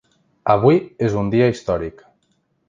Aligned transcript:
Avui 0.53 0.79
és 1.09 1.17
un 1.21 1.29
dia 1.35 1.51
històric. 1.53 2.03